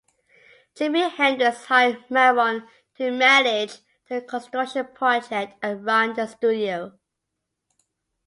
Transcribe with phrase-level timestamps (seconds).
[0.75, 2.67] Jimi Hendrix hired Marron
[2.97, 3.77] to manage
[4.09, 6.97] the construction project and run the studio.